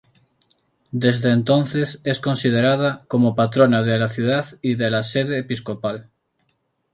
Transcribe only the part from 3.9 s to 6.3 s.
la ciudad y de la sede episcopal.